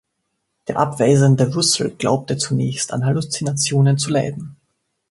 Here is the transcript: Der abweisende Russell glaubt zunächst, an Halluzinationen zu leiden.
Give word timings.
Der 0.67 0.79
abweisende 0.79 1.53
Russell 1.53 1.91
glaubt 1.91 2.33
zunächst, 2.41 2.91
an 2.91 3.05
Halluzinationen 3.05 3.99
zu 3.99 4.09
leiden. 4.09 4.55